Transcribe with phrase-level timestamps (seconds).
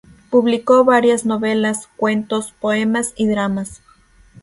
[0.31, 3.83] Publicó varias novelas, cuentos, poemas y dramas.